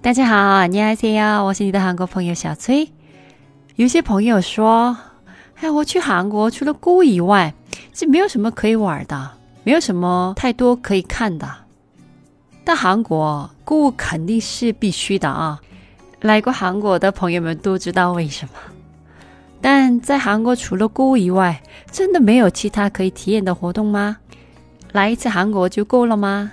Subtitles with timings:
[0.00, 2.88] 大家好，你好，谢瑶，我是你的韩国朋友小崔。
[3.74, 4.96] 有些朋友说
[5.60, 7.52] ：“哎，我去韩国除了购物以外，
[7.92, 9.32] 是没有什么可以玩的，
[9.64, 11.48] 没有什么太多可以看的。”
[12.62, 15.60] 但韩国购物肯定是必须的啊！
[16.20, 18.52] 来过韩国的朋友们都知道为什么。
[19.60, 21.60] 但在韩国除了购物以外，
[21.90, 24.18] 真的没有其他可以体验的活动吗？
[24.92, 26.52] 来一次韩国就够了吗？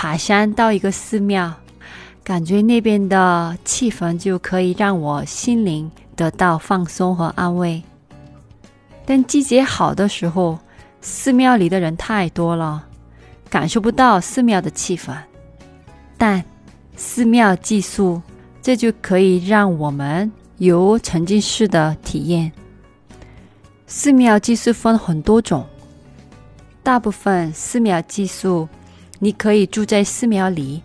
[0.00, 1.52] 爬山到一个寺庙。
[2.22, 7.82] 感觉那边的气氛就可以让我心灵得到放松和安慰。
[9.04, 10.56] 但季节好的时候，
[11.00, 12.86] 寺庙里的人太多了，
[13.50, 15.12] 感受不到寺庙的气氛。
[16.16, 16.44] 但
[16.94, 18.22] 寺庙寄宿，
[18.62, 22.52] 这就可以让我们有沉浸式的体验。
[23.88, 25.66] 寺庙寄宿分很多种，
[26.84, 28.68] 大部分寺庙寄宿，
[29.18, 30.82] 你可以住在寺庙里。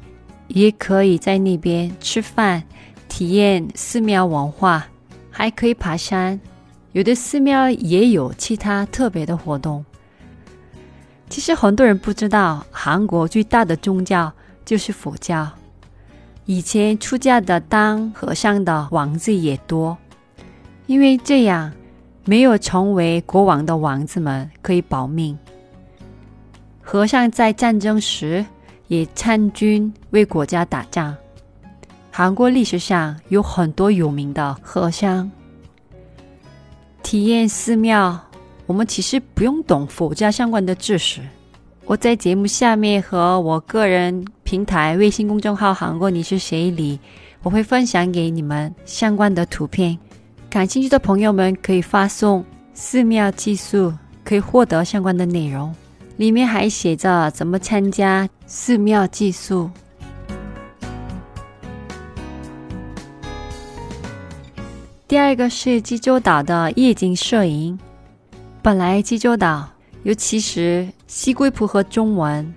[0.50, 2.62] 也可以在那边吃饭，
[3.08, 4.84] 体验寺庙文化，
[5.32, 6.40] 还可以爬山。
[6.92, 9.84] 有的寺庙也有其他特别的活动。
[11.28, 14.32] 其实很多人不知道，韩国最大的宗教
[14.64, 15.50] 就是佛教。
[16.46, 19.98] 以前出家的当和尚的王子也多，
[20.86, 21.72] 因为这样
[22.26, 25.36] 没有成为国王的王子们可以保命。
[26.84, 28.46] 和尚在战争时。
[28.90, 31.16] 也参军为国家打仗。
[32.12, 35.32] 韩国历史上有很多有名的和尚。
[37.02, 38.20] 体验寺庙，
[38.68, 41.22] 我们其实不用懂佛教相关的知识。
[41.86, 47.00] 我在节目下面和我个人平台微信公众号“韩国你是谁”里，
[47.42, 49.98] 我会分享给你们相关的图片。
[50.52, 53.92] 感兴趣的朋友们可以发送“寺庙寄宿”，
[54.24, 55.74] 可以获得相关的内容。
[56.18, 59.70] 里面还写着怎么参加寺庙寄宿。
[65.08, 67.78] 第二个是济州岛的夜景摄影。
[68.62, 69.70] 本来济州岛，
[70.04, 72.54] 尤其是西归浦和中文，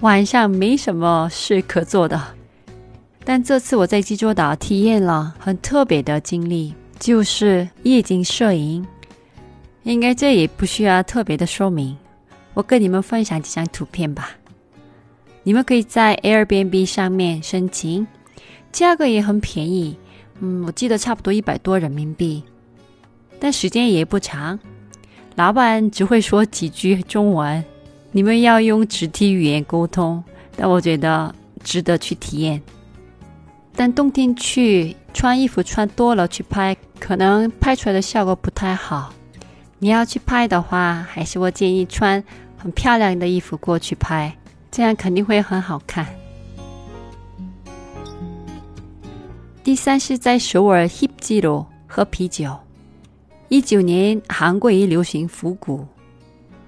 [0.00, 2.20] 晚上没什么事可做的。
[3.24, 8.86] 但这次我在济州岛体验了很特别的经历，就是夜景摄影。
[9.84, 11.96] 应该这也不需要特别的说明。
[12.58, 14.32] 我跟你们分享几张图片吧。
[15.44, 18.04] 你们可以在 Airbnb 上面申请，
[18.72, 19.96] 价格也很便宜，
[20.40, 22.42] 嗯，我记得差不多一百多人民币，
[23.38, 24.58] 但时间也不长。
[25.36, 27.64] 老板只会说几句中文，
[28.10, 30.24] 你们要用肢体语言沟通。
[30.56, 31.32] 但我觉得
[31.62, 32.60] 值得去体验。
[33.76, 39.14] 但冬天去穿衣服穿多了去拍，可能拍出来的效果不太好。
[39.78, 42.24] 你要去拍的话，还是我建议穿。
[42.58, 44.36] 很漂亮的衣服过去拍，
[44.70, 46.06] 这样肯定会很好看。
[49.62, 52.56] 第三是在首尔 Hip j i r o 喝啤酒。
[53.48, 55.86] 一九年韩国也流行复古，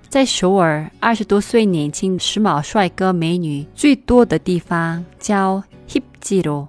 [0.08, 6.68] 在首尔二十多岁年轻时髦帅哥美女最多的地方叫 Hip j i r o，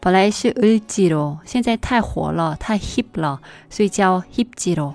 [0.00, 4.94] 本来是 Ul 记录，现在太火了，太 hip 了，所以叫 Hip j i r o。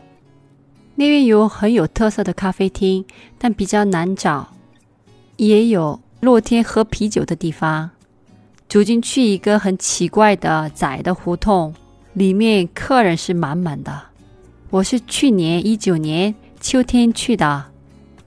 [1.02, 3.04] 那边有很有特色的咖啡厅，
[3.40, 4.48] 但比较难找。
[5.38, 7.90] 也有露天喝啤酒的地方。
[8.70, 11.74] 走进去一个很奇怪的窄的胡同，
[12.14, 14.00] 里面客人是满满的。
[14.70, 17.66] 我是去年一九年秋天去的，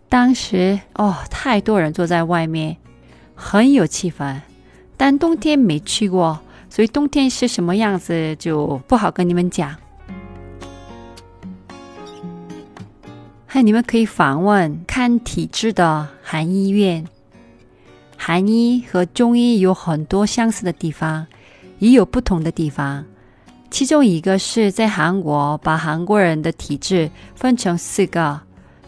[0.08, 2.76] 当时哦，太多人坐在外面，
[3.36, 4.40] 很有气氛。
[4.96, 9.76] 但冬天没去过，所以冬天是什么样子就不好跟你们讲。
[13.56, 17.06] 那你们可以访问看体质的韩医院。
[18.16, 21.24] 韩医和中医有很多相似的地方，
[21.78, 23.04] 也有不同的地方。
[23.70, 28.40] 其中一个是在韩国把韩国人的体质分成四个，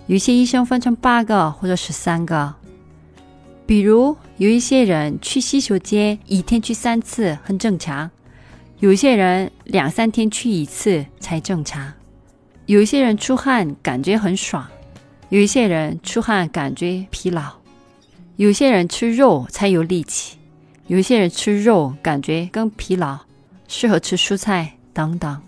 [0.08, 2.52] 有些医生分成八个或者十三个。
[3.66, 8.10] 比如有一些人去洗手间一天去三次很正常，
[8.80, 11.92] 有些人两三天去一次才正常。
[12.66, 14.66] 有一些人出汗感觉很爽，
[15.28, 17.52] 有一些人出汗感觉疲劳，
[18.34, 20.36] 有些人吃肉才有力气，
[20.88, 23.18] 有些人吃肉感觉更疲劳，
[23.68, 25.40] 适合吃蔬菜等等。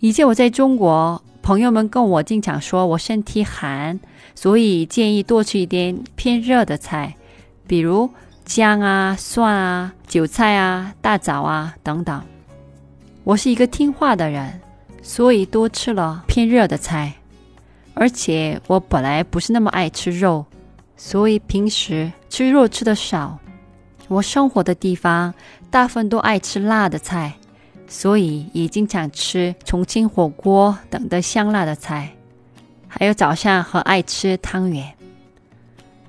[0.00, 3.98] 以前我在中国，朋友们跟我经常说我身体寒，
[4.34, 7.16] 所以建议多吃一点偏热的菜，
[7.66, 8.10] 比如
[8.44, 12.22] 姜啊、蒜啊、韭菜啊、大枣啊等等。
[13.24, 14.60] 我是一个听话的人，
[15.02, 17.14] 所以多吃了偏热的菜。
[17.94, 20.46] 而且我本来不是那么爱吃肉，
[20.96, 23.38] 所以平时吃肉吃的少。
[24.08, 25.34] 我生活的地方
[25.70, 27.34] 大部分都爱吃辣的菜，
[27.86, 32.10] 所以也经常吃重庆火锅等的香辣的菜。
[32.88, 34.94] 还有早上很爱吃汤圆。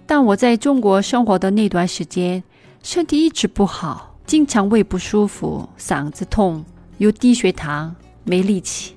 [0.05, 2.43] 但我在中国生活的那段时间，
[2.81, 6.65] 身体一直不好，经常胃不舒服、嗓子痛。
[6.97, 8.95] 有低血糖，没力气。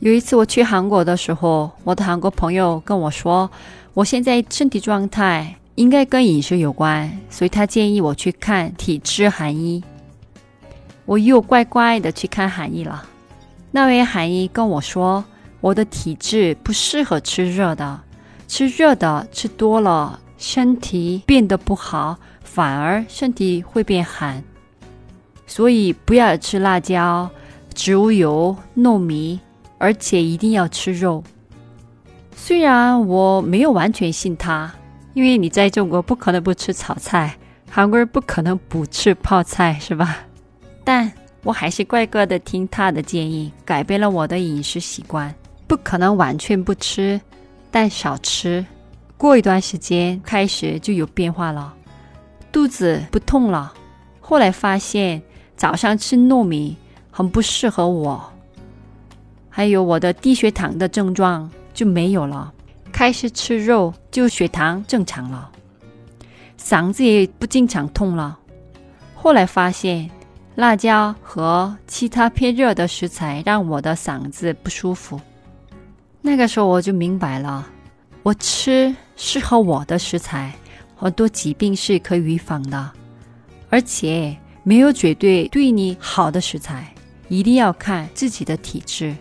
[0.00, 3.50] 有一次我去韩国的时候，我的韩国朋友跟我说，
[3.94, 9.82] 我现在身体状态应该跟饮食有关，所以他建议我去看体质韩医。
[11.04, 13.04] 我又乖乖的去看韩医了。
[13.70, 15.24] 那位韩医跟我说，
[15.60, 18.00] 我的体质不适合吃热的，
[18.46, 24.44] 吃热的吃多了，身体变得不好，反而身体会变寒。
[25.46, 27.28] 所以不要吃辣椒、
[27.78, 29.38] 植物油、糯米，
[29.78, 31.22] 而且一定要吃肉。
[32.34, 34.74] 虽然我没有完全信他，
[35.14, 37.36] 因为你在中国不可能不吃炒菜，
[37.70, 40.26] 韩国人不可能不吃泡菜，是吧？
[40.82, 41.10] 但
[41.44, 45.32] 我还是乖乖的听他的建议，改变了我的饮食习惯。
[45.68, 47.20] 不可能完全不吃，
[47.70, 48.66] 但少吃。
[49.16, 51.72] 过一段时间开始就有变化了，
[52.50, 53.72] 肚子不痛了。
[54.18, 55.22] 后来发现。
[55.56, 56.76] 早上吃糯米
[57.18, 58.32] 很不适合我，
[59.50, 62.52] 还有我的低血糖的症状就没有了。
[62.92, 65.50] 开始吃肉就血糖正常了，
[66.56, 68.38] 嗓子也不经常痛了。
[69.16, 70.08] 后来发现
[70.54, 75.20] 辣椒和其他偏热的食材让我的嗓子不舒服。
[76.22, 77.66] 那个时候我就明白了，
[78.22, 80.54] 我吃适合我的食材，
[80.94, 82.92] 很多疾病是可以预防的，
[83.70, 84.38] 而且。
[84.64, 86.92] 没有绝对对你好的食材，
[87.28, 89.16] 一定要看自己的体质。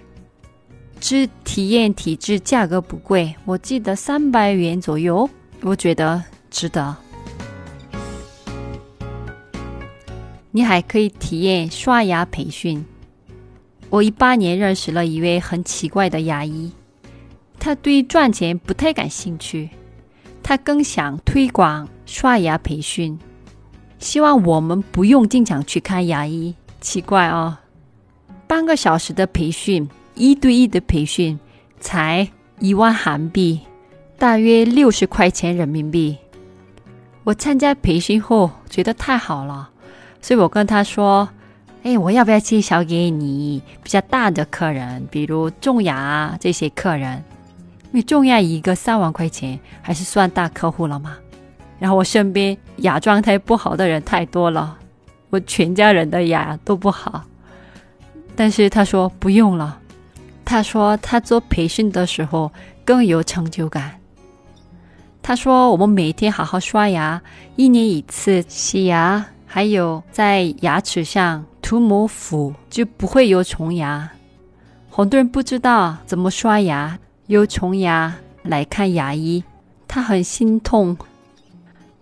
[1.00, 5.30] 只体验体质价格不贵，我记得三百元左右，
[5.62, 6.95] 我觉得值得。
[10.50, 12.83] 你还可以体验刷牙培训。
[13.89, 16.71] 我一八年认识了一位很奇怪的牙医，
[17.60, 19.69] 他对赚钱不太感兴趣，
[20.42, 23.19] 他更想推广刷牙培训。
[24.00, 27.56] 希望我们不用经常去看牙医，奇怪哦。
[28.47, 31.38] 半个小时的培训，一对一的培训，
[31.81, 32.27] 才
[32.59, 33.59] 一万韩币，
[34.17, 36.17] 大约六十块钱人民币。
[37.25, 39.69] 我参加培训后觉得太好了，
[40.21, 41.27] 所以我跟他说
[41.83, 47.21] ：“哎，我要不要介绍给你比较大的客人，比如种牙这些客人？
[47.91, 51.17] 因为种牙一个三万块钱，还是算大客户了嘛。”
[51.79, 54.77] 然后我身边牙状态不好的人太多了，
[55.29, 57.23] 我全家人的牙都不好。
[58.38, 59.80] 但是他说不用了，
[60.45, 62.51] 他说他做培训的时候
[62.86, 64.00] 更有成就感。
[65.24, 67.19] 他说我们每天好好刷牙，
[67.56, 74.10] 一年一次洗牙，还有在牙齿上涂抹氟，就不会有虫牙。
[74.91, 79.44] 很多人不知道怎么刷牙，有虫牙来看牙医，
[79.88, 80.96] 他很心痛。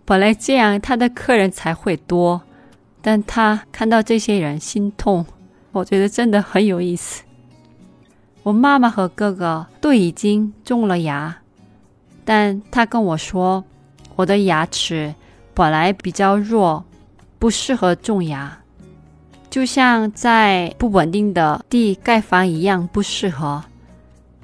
[0.04, 2.42] 本来这样，他的客人才会多，
[3.02, 5.26] 但他看到这些人心痛，
[5.80, 7.24] 我觉得真的很有意思。
[8.44, 11.36] 我妈妈和哥哥都已经种了牙，
[12.24, 13.64] 但他跟我说，
[14.16, 15.14] 我的牙齿
[15.54, 16.86] 本来比较弱，
[17.40, 18.60] 不适合种牙，
[19.50, 23.64] 就像在不稳定的地盖房一样不适合。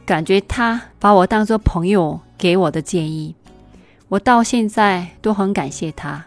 [0.06, 3.34] 感觉他把我当做朋友给我的建议。
[4.10, 6.26] 我到现在都很感谢他，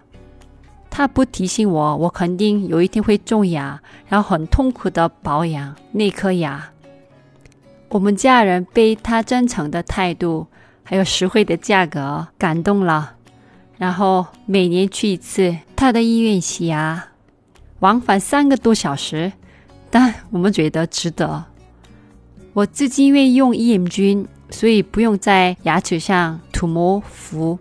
[0.97, 6.71] 他不提醒我，我肯定有一天会种牙，然后很痛苦的保养那颗牙。
[7.89, 10.47] 我们家人被他真诚的态度
[10.85, 13.17] 还有实惠的价格感动了，
[13.77, 17.05] 然后每年去一次他的医院洗牙，
[17.81, 19.33] 往返三个多小时，
[19.91, 21.45] 但我们觉得值得。
[22.53, 27.59] 我自己因为用益眼菌，所以不用在牙齿上涂抹氟。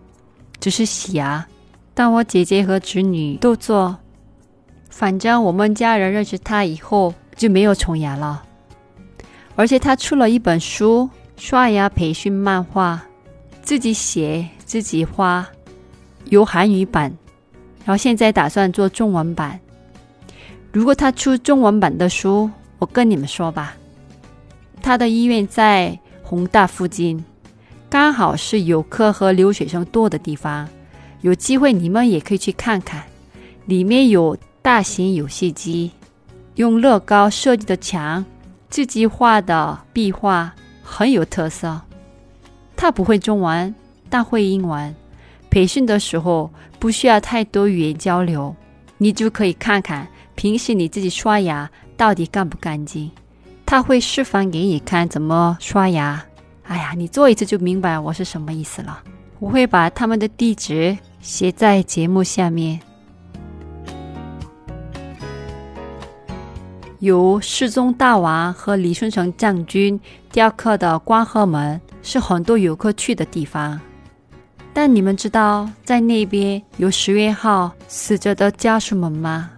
[0.60, 1.44] 只是洗牙，
[1.94, 3.96] 但我姐姐和侄女都做。
[4.90, 8.42] 反正我们家人认识他以后就没有虫牙了。
[9.56, 13.00] 而且他出了一本书，刷牙培训漫画，
[13.62, 15.46] 自己写自己画，
[16.26, 17.12] 有韩语版，
[17.84, 19.58] 然后现在打算做中文版。
[20.72, 23.76] 如果他出中文版的书，我跟你们说吧，
[24.82, 27.24] 他的医院在宏大附近，
[27.88, 30.68] 刚好是游客和留学生多的地方。
[31.24, 33.02] 有机会你们也可以去看看，
[33.64, 35.90] 里面有大型游戏机，
[36.56, 38.22] 用乐高设计的墙，
[38.68, 41.80] 自己画的壁画很有特色。
[42.76, 43.74] 他不会中文，
[44.10, 44.94] 但会英文。
[45.48, 48.54] 培训的时候不需要太多语言交流，
[48.98, 53.10] 你就可以看看平时你自己刷牙到底干不干净。
[53.64, 56.22] 他会示范给你看怎么刷牙。
[56.64, 59.02] 哎呀，你做一次就明白我是什么意思了。
[59.38, 60.94] 我会把他们的地址。
[61.24, 62.78] 写在节目下面。
[66.98, 69.98] 由世宗大王和李舜臣将军
[70.30, 73.80] 雕刻的光和门是很多游客去的地方。
[74.74, 79.50] 但你们知道在那边有十月号死者的家属们吗？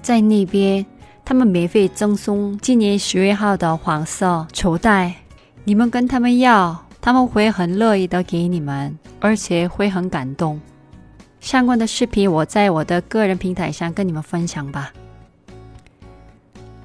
[0.00, 0.86] 在那边，
[1.24, 5.16] 他们免费赠送今年十月号的黄色绸带，
[5.64, 6.86] 你们跟他们要。
[7.00, 10.60] 他们会很乐意的给你们，而且会很感动。
[11.40, 14.92] 相关的视频我在我的个人平台上跟你们分享吧。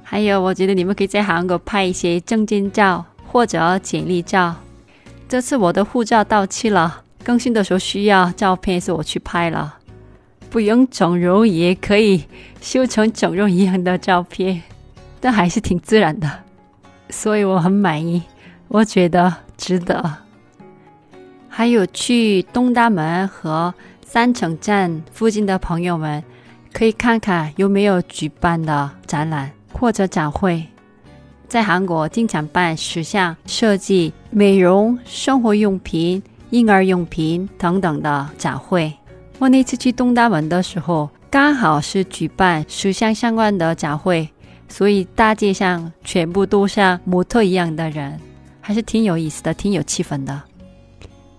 [0.02, 4.56] 还有，我觉得你们可以在韩国拍一些证件照或者简历照。
[5.28, 9.80] 这次我的护照到期了，更新的时候需要照片，是我去拍了。
[10.50, 12.24] 不用整容也可以
[12.62, 14.62] 修成整容一样的照片，
[15.20, 16.44] 但还是挺自然的，
[17.10, 18.24] 所以我很满意。
[18.68, 20.18] 我觉得值得。
[21.48, 23.74] 还有去东大门和
[24.06, 26.24] 三城站附近的朋友们，
[26.74, 30.66] 可以看看有没有举办的展览或者展会。
[31.48, 38.92] 在韩国经常办时尚设计、美容、生活用品、婴儿用品等等的展会。
[39.40, 44.28] 我那次去东大门的时候，刚好是举办时尚相关的展会，
[44.68, 48.20] 所以大街上全部都像模特一样的人。
[48.65, 50.43] 还是挺有意思的，挺有气氛的。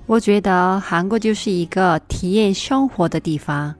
[0.07, 3.73] 我觉得韩国就是一个体验生活的地方，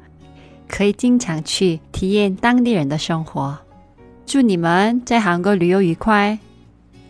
[0.68, 3.58] 可以经常去体验当地人的生活。
[4.26, 6.38] 祝你们在韩国旅游愉快！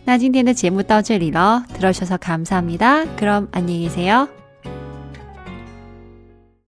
[0.04, 4.26] 那今天的节目到这里了，들어주셔서감사합니다그럼안녕히계세요